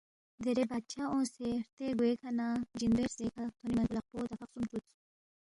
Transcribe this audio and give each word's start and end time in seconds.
دیرے 0.43 0.63
بادشاہ 0.69 1.11
اونگسے 1.11 1.47
ہرتے 1.57 1.87
گوے 1.97 2.11
کھہ 2.19 2.29
نہ 2.37 2.47
سنَمی(جِندوے) 2.55 3.03
ہرژے 3.05 3.25
کھہ 3.33 3.45
تھونے 3.57 3.71
منپو 3.89 3.95
لقپو 3.95 4.17
دفعہ 4.29 4.45
خسُوم 4.51 4.63
ترُودس 4.69 4.89